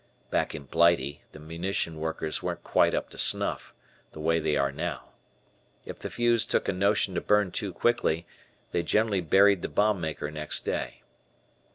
Back 0.31 0.55
in 0.55 0.63
Blighty 0.63 1.21
the 1.31 1.37
munition 1.37 1.99
workers 1.99 2.41
weren't 2.41 2.63
quite 2.63 2.95
up 2.95 3.11
to 3.11 3.19
snuff, 3.19 3.71
the 4.13 4.19
way 4.19 4.39
they 4.39 4.57
are 4.57 4.71
now. 4.71 5.09
If 5.85 5.99
the 5.99 6.09
fuse 6.09 6.43
took 6.47 6.67
a 6.67 6.73
notion 6.73 7.13
to 7.13 7.21
burn 7.21 7.51
too 7.51 7.71
quickly, 7.71 8.25
they 8.71 8.81
generally 8.81 9.21
buried 9.21 9.61
the 9.61 9.69
bombmaker 9.69 10.31
next 10.31 10.65
day. 10.65 11.03